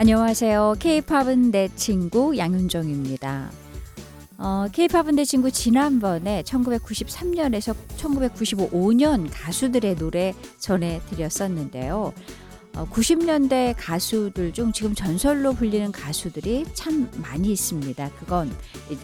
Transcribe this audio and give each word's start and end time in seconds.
안녕하세요. 0.00 0.76
K-팝은 0.78 1.50
내 1.50 1.68
친구 1.74 2.38
양윤정입니다. 2.38 3.50
어, 4.38 4.66
K-팝은 4.72 5.16
내 5.16 5.24
친구 5.24 5.50
지난번에 5.50 6.44
1993년에서 6.44 7.74
1995년 7.96 9.28
가수들의 9.28 9.96
노래 9.96 10.34
전해드렸었는데요. 10.60 12.12
어, 12.76 12.88
90년대 12.88 13.74
가수들 13.76 14.52
중 14.52 14.70
지금 14.70 14.94
전설로 14.94 15.54
불리는 15.54 15.90
가수들이 15.90 16.66
참 16.74 17.10
많이 17.16 17.50
있습니다. 17.50 18.08
그건 18.20 18.54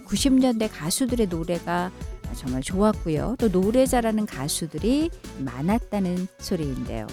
90년대 0.06 0.68
가수들의 0.72 1.26
노래가 1.26 1.90
정말 2.36 2.62
좋았고요. 2.62 3.34
또 3.40 3.50
노래 3.50 3.84
잘하는 3.84 4.26
가수들이 4.26 5.10
많았다는 5.40 6.28
소리인데요. 6.38 7.08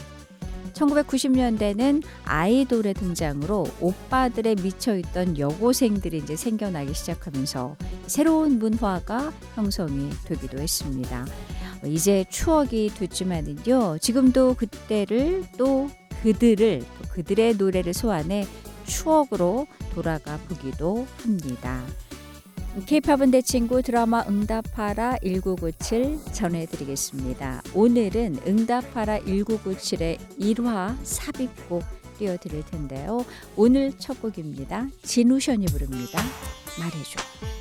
1990년대는 0.82 2.04
아이돌의 2.26 2.94
등장으로 2.96 3.68
오빠들의 3.80 4.56
미쳐있던 4.56 5.38
여고생들이 5.38 6.18
이제 6.18 6.36
생겨나기 6.36 6.94
시작하면서 6.94 7.78
새로운 8.08 8.60
문화가 8.60 9.32
형성이 9.56 10.10
되기도 10.26 10.60
했습니다. 10.60 11.26
이제 11.86 12.26
추억이 12.30 12.90
됐지만은요, 12.90 13.98
지금도 14.00 14.56
그때를 14.56 15.44
또 15.58 15.90
그들을, 16.24 16.80
또 16.80 17.10
그들의 17.10 17.56
노래를 17.56 17.94
소환해 17.94 18.46
추억으로 18.86 19.68
돌아가 19.94 20.38
보기도 20.48 21.08
합니다. 21.24 21.84
케이팝은 22.86 23.32
내 23.32 23.42
친구 23.42 23.82
드라마 23.82 24.24
응답하라 24.28 25.18
1997 25.24 26.20
전해드리겠습니다. 26.32 27.62
오늘은 27.74 28.40
응답하라 28.48 29.20
1997의 29.20 30.18
1화 30.40 30.96
삽입곡 31.04 31.84
띄워드릴 32.18 32.64
텐데요. 32.66 33.26
오늘 33.58 33.92
첫 33.98 34.22
곡입니다. 34.22 34.88
진우션이 35.04 35.66
부릅니다. 35.66 36.20
말해줘. 36.80 37.61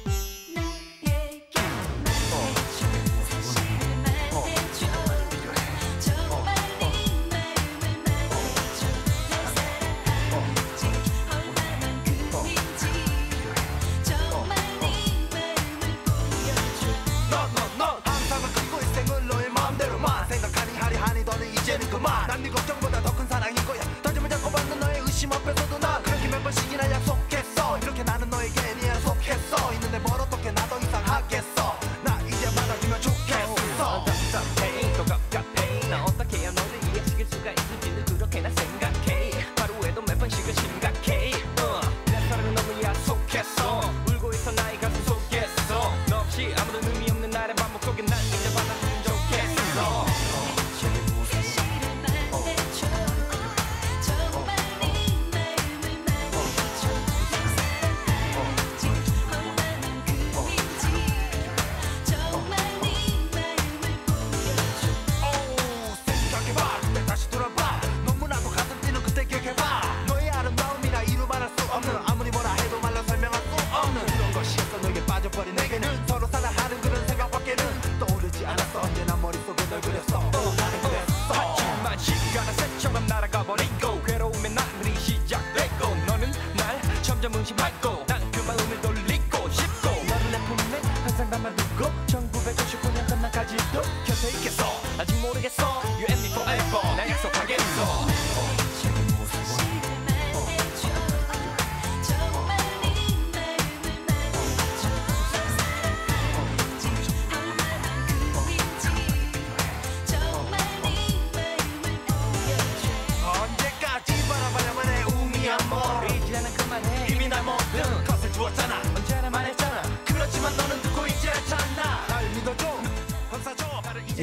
나에는 75.80 76.19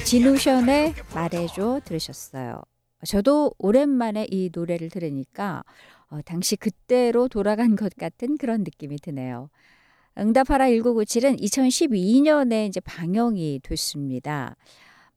진우션의 0.07 0.93
말해줘 1.13 1.81
들으셨어요. 1.83 2.61
저도 3.05 3.53
오랜만에 3.57 4.25
이 4.31 4.49
노래를 4.53 4.89
들으니까 4.89 5.65
어, 6.09 6.21
당시 6.23 6.55
그때로 6.55 7.27
돌아간 7.27 7.75
것 7.75 7.93
같은 7.93 8.37
그런 8.37 8.61
느낌이 8.61 8.99
드네요. 8.99 9.49
응답하라 10.17 10.67
1997은 10.67 11.41
2012년에 11.41 12.69
이제 12.69 12.79
방영이 12.79 13.59
됐습니다. 13.61 14.55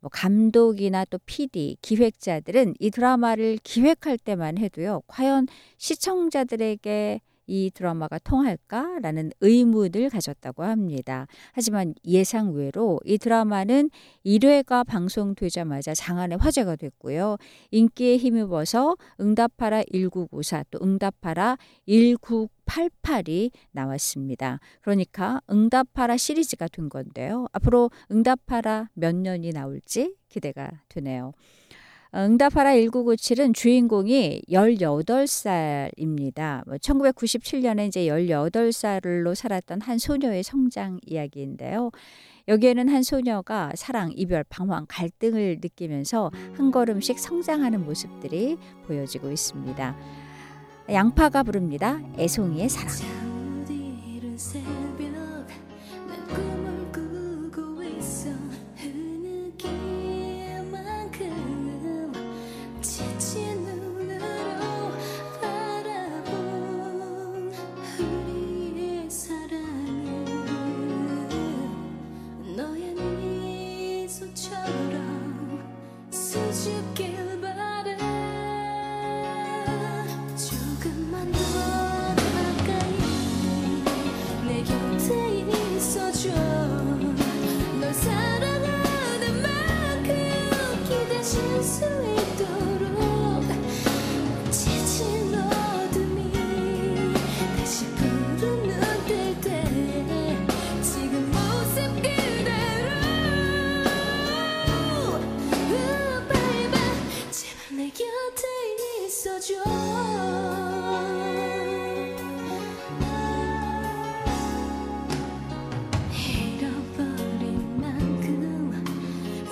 뭐 0.01 0.11
감독이나 0.13 1.05
또 1.05 1.19
PD, 1.25 1.77
기획자들은 1.83 2.75
이 2.81 2.91
드라마를 2.91 3.59
기획할 3.63 4.19
때만 4.19 4.59
해도요, 4.59 5.03
과연 5.07 5.47
시청자들에게 5.79 7.21
이 7.51 7.71
드라마가 7.75 8.19
통할까라는 8.21 9.33
의문을 9.41 10.09
가졌다고 10.09 10.63
합니다. 10.63 11.27
하지만 11.53 11.95
예상 12.07 12.55
외로 12.55 13.01
이 13.05 13.19
드라마는 13.19 13.91
1회가 14.25 14.87
방송되자마자 14.87 15.93
장안의 15.93 16.39
화제가 16.39 16.77
됐고요. 16.77 17.39
인기에 17.73 18.19
힘입어서 18.19 18.97
응답하라 19.21 19.83
1994 19.93 20.65
또 20.71 20.79
응답하라 20.81 21.59
1988이 21.89 23.51
나왔습니다. 23.73 24.61
그러니까 24.81 25.41
응답하라 25.51 26.17
시리즈가 26.17 26.69
된 26.69 26.89
건데요. 26.89 27.47
앞으로 27.53 27.91
응답하라 28.13 28.91
몇 28.95 29.17
년이 29.17 29.51
나올지 29.51 30.15
기대가 30.29 30.71
되네요. 30.89 31.33
응답하라 32.13 32.73
1997은 32.73 33.55
주인공이 33.55 34.43
18살입니다. 34.51 36.67
1997년에 36.67 37.77
뭐 37.77 37.85
이제 37.87 38.07
18살로 38.07 39.37
살았던 39.37 39.81
한 39.81 39.99
소녀의 39.99 40.43
성장 40.43 40.99
이야기인데요. 41.07 41.93
여기에는 42.49 42.89
한 42.89 43.05
소녀가 43.05 43.71
사랑, 43.77 44.11
이별, 44.17 44.43
방황, 44.49 44.87
갈등을 44.89 45.59
느끼면서 45.61 46.33
한 46.57 46.73
걸음씩 46.73 47.21
성장하는 47.21 47.85
모습들이 47.85 48.57
보여지고 48.87 49.31
있습니다. 49.31 49.97
양파가 50.91 51.45
부릅니다. 51.45 52.01
애송이의 52.19 52.69
사랑. 52.69 52.91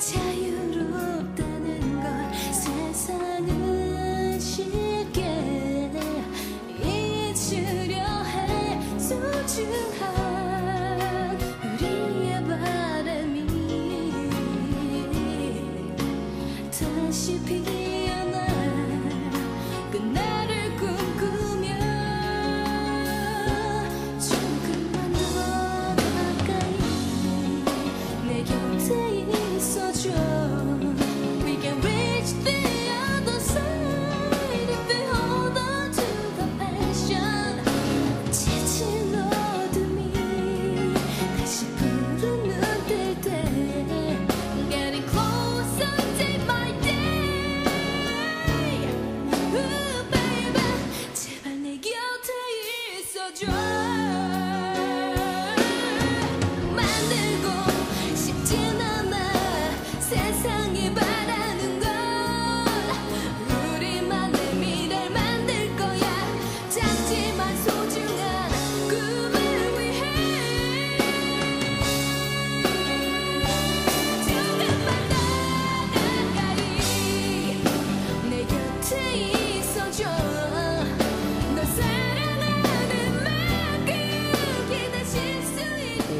자 0.00 0.27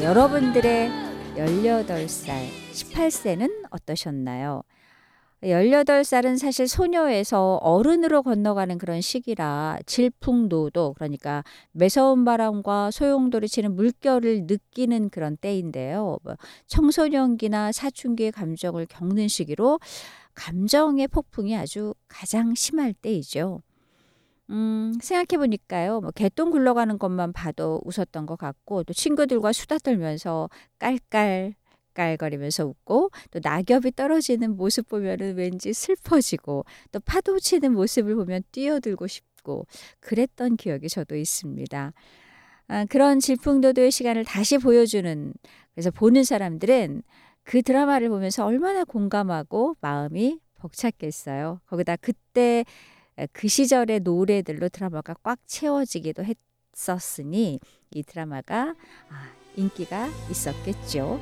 여러분들의 0.09 0.89
18살, 1.35 2.47
18세는 2.73 3.67
어떠셨나요? 3.69 4.63
18살은 5.43 6.39
사실 6.39 6.67
소녀에서 6.67 7.57
어른으로 7.57 8.23
건너가는 8.23 8.79
그런 8.79 9.01
시기라 9.01 9.77
질풍노도 9.85 10.95
그러니까 10.95 11.43
매서운 11.73 12.25
바람과 12.25 12.89
소용돌이 12.89 13.47
치는 13.47 13.75
물결을 13.75 14.47
느끼는 14.47 15.11
그런 15.11 15.37
때인데요. 15.37 16.17
뭐 16.23 16.35
청소년기나 16.65 17.71
사춘기의 17.71 18.31
감정을 18.31 18.87
겪는 18.87 19.27
시기로 19.27 19.79
감정의 20.33 21.07
폭풍이 21.07 21.55
아주 21.55 21.93
가장 22.07 22.55
심할 22.55 22.93
때이죠. 22.93 23.61
음, 24.49 24.93
생각해보니까요, 25.01 26.01
뭐, 26.01 26.11
개똥 26.11 26.49
굴러가는 26.49 26.97
것만 26.97 27.33
봐도 27.33 27.81
웃었던 27.85 28.25
것 28.25 28.35
같고, 28.37 28.83
또 28.83 28.93
친구들과 28.93 29.53
수다 29.53 29.77
떨면서 29.77 30.49
깔깔, 30.79 31.53
깔거리면서 31.93 32.65
웃고, 32.65 33.11
또 33.29 33.39
낙엽이 33.43 33.91
떨어지는 33.95 34.55
모습 34.55 34.87
보면은 34.87 35.35
왠지 35.35 35.71
슬퍼지고, 35.73 36.65
또 36.91 36.99
파도 37.01 37.39
치는 37.39 37.73
모습을 37.73 38.15
보면 38.15 38.41
뛰어들고 38.51 39.05
싶고, 39.05 39.67
그랬던 39.99 40.57
기억이 40.57 40.89
저도 40.89 41.15
있습니다. 41.15 41.93
아, 42.69 42.85
그런 42.85 43.19
질풍노도의 43.19 43.91
시간을 43.91 44.25
다시 44.25 44.57
보여주는, 44.57 45.33
그래서 45.73 45.91
보는 45.91 46.23
사람들은 46.23 47.03
그 47.43 47.61
드라마를 47.61 48.09
보면서 48.09 48.45
얼마나 48.45 48.83
공감하고 48.83 49.75
마음이 49.81 50.39
벅찼겠어요. 50.59 51.61
거기다 51.67 51.95
그때 51.97 52.65
그 53.33 53.47
시절의 53.47 54.01
노래들로 54.01 54.69
드라마가 54.69 55.15
꽉 55.23 55.39
채워지기도 55.47 56.23
했었으니 56.75 57.59
이 57.91 58.03
드라마가 58.03 58.75
아, 59.09 59.31
인기가 59.55 60.07
있었겠죠. 60.29 61.19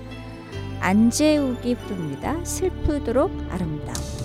안재욱이 0.80 1.76
부릅니다. 1.76 2.44
슬프도록 2.46 3.32
아름다움. 3.50 4.17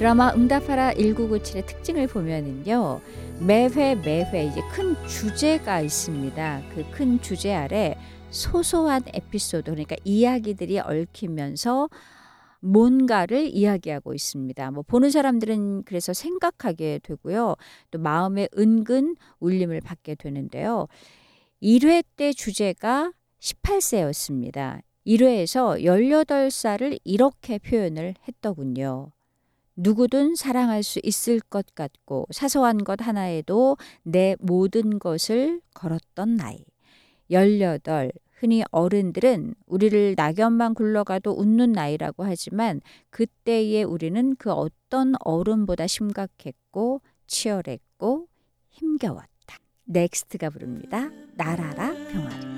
드라마 0.00 0.32
응답하라 0.32 0.94
1997의 0.94 1.66
특징을 1.66 2.06
보면은요. 2.06 3.02
매회 3.46 3.94
매회 3.94 4.46
이제 4.46 4.62
큰 4.72 4.96
주제가 5.06 5.82
있습니다. 5.82 6.62
그 6.74 6.90
큰 6.90 7.20
주제 7.20 7.52
아래 7.54 7.98
소소한 8.30 9.02
에피소드 9.12 9.70
그러니까 9.70 9.96
이야기들이 10.04 10.78
얽히면서 10.78 11.90
뭔가를 12.60 13.54
이야기하고 13.54 14.14
있습니다. 14.14 14.70
뭐 14.70 14.82
보는 14.84 15.10
사람들은 15.10 15.82
그래서 15.82 16.14
생각하게 16.14 17.00
되고요. 17.02 17.56
또 17.90 17.98
마음에 17.98 18.48
은근 18.56 19.16
울림을 19.40 19.82
받게 19.82 20.14
되는데요. 20.14 20.88
1회 21.62 22.04
때 22.16 22.32
주제가 22.32 23.12
18세였습니다. 23.38 24.80
1회에서 25.06 25.84
18살을 25.84 27.00
이렇게 27.04 27.58
표현을 27.58 28.14
했더군요. 28.26 29.12
누구든 29.76 30.34
사랑할 30.34 30.82
수 30.82 31.00
있을 31.02 31.40
것 31.40 31.74
같고 31.74 32.26
사소한 32.30 32.78
것 32.84 33.00
하나에도 33.00 33.76
내 34.02 34.36
모든 34.40 34.98
것을 34.98 35.60
걸었던 35.74 36.36
나이. 36.36 36.64
18 37.30 38.12
흔히 38.40 38.62
어른들은 38.70 39.54
우리를 39.66 40.14
낙엽만 40.16 40.74
굴러가도 40.74 41.32
웃는 41.32 41.72
나이라고 41.72 42.24
하지만 42.24 42.80
그때의 43.10 43.84
우리는 43.84 44.34
그 44.36 44.50
어떤 44.50 45.14
어른보다 45.20 45.86
심각했고 45.86 47.02
치열했고 47.26 48.26
힘겨웠다. 48.70 49.58
넥스트가 49.84 50.50
부릅니다. 50.50 51.10
날아라 51.36 51.92
병아리. 51.92 52.49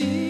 she 0.00 0.29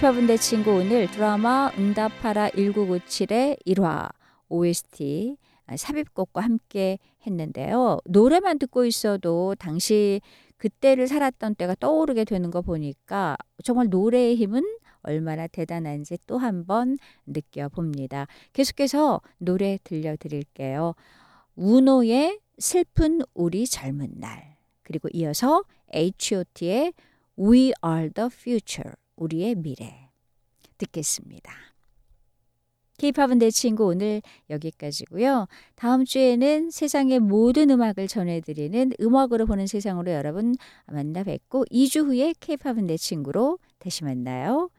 내 0.00 0.38
친구 0.38 0.72
오늘 0.76 1.06
드라마 1.10 1.70
응답하라 1.76 2.48
1997의 2.50 3.62
1화 3.66 4.10
OST 4.48 5.36
삽입곡과 5.76 6.40
함께 6.40 6.98
했는데요. 7.26 7.98
노래만 8.06 8.58
듣고 8.58 8.86
있어도 8.86 9.54
당시 9.58 10.22
그때를 10.56 11.06
살았던 11.08 11.56
때가 11.56 11.74
떠오르게 11.78 12.24
되는 12.24 12.50
거 12.50 12.62
보니까 12.62 13.36
정말 13.64 13.88
노래의 13.90 14.36
힘은 14.36 14.62
얼마나 15.02 15.46
대단한지 15.46 16.16
또 16.26 16.38
한 16.38 16.64
번 16.64 16.96
느껴봅니다. 17.26 18.28
계속해서 18.54 19.20
노래 19.36 19.78
들려드릴게요. 19.84 20.94
우노의 21.54 22.40
슬픈 22.58 23.20
우리 23.34 23.66
젊은 23.66 24.08
날 24.16 24.56
그리고 24.84 25.08
이어서 25.12 25.64
H.O.T의 25.92 26.94
We 27.38 27.72
Are 27.84 28.08
the 28.10 28.30
Future 28.32 28.94
우리의 29.16 29.54
미래 29.56 30.10
듣겠습니다. 30.78 31.52
케이팝은 32.98 33.38
내 33.38 33.50
친구 33.50 33.86
오늘 33.86 34.22
여기까지고요. 34.48 35.48
다음 35.74 36.04
주에는 36.04 36.70
세상의 36.70 37.18
모든 37.18 37.70
음악을 37.70 38.06
전해드리는 38.06 38.92
음악으로 39.00 39.46
보는 39.46 39.66
세상으로 39.66 40.12
여러분 40.12 40.54
만나 40.86 41.24
뵙고 41.24 41.64
2주 41.72 42.06
후에 42.06 42.34
케이팝은 42.38 42.86
내 42.86 42.96
친구로 42.96 43.58
다시 43.78 44.04
만나요. 44.04 44.70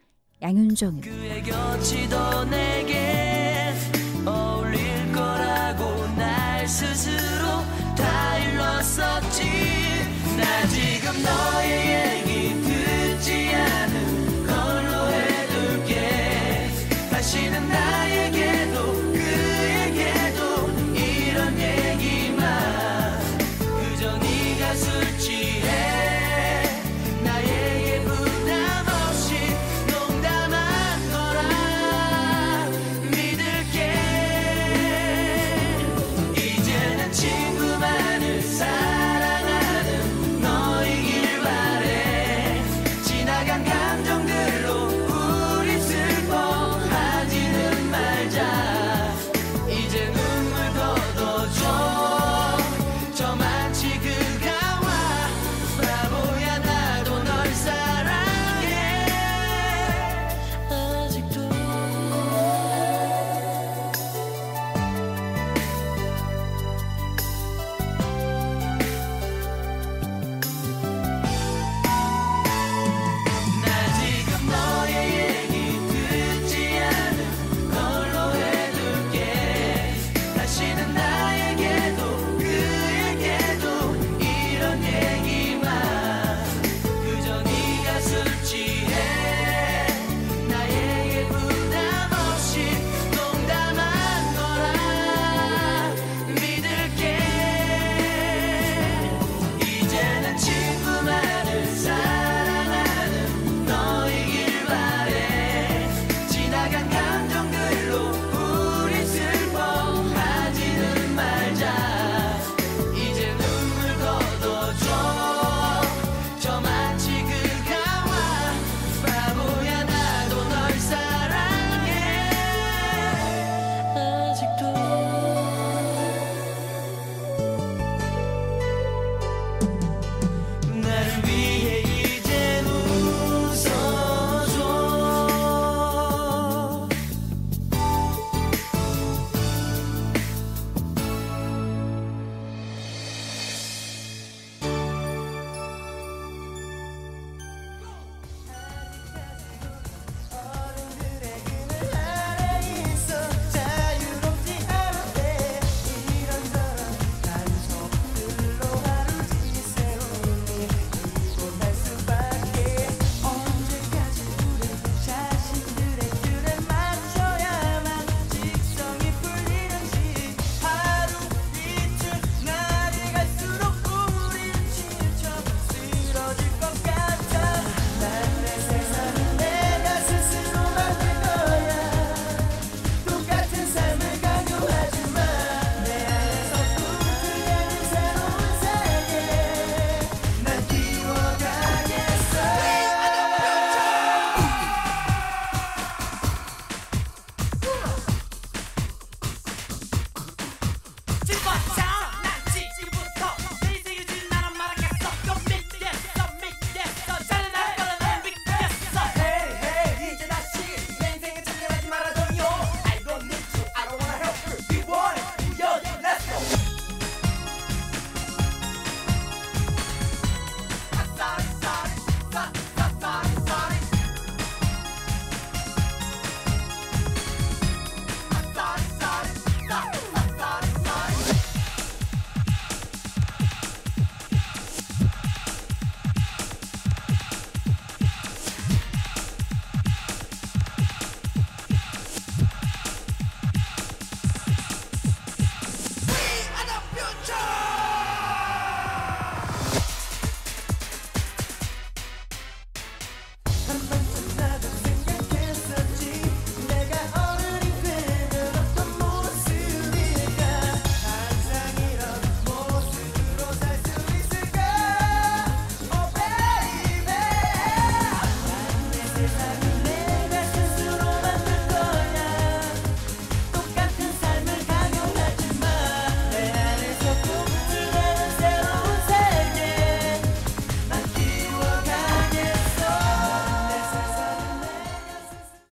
양윤정입니다. 0.42 1.12